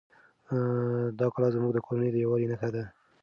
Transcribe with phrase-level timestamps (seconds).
[1.19, 2.83] دا کلا زموږ د کورنۍ د یووالي نښه ده.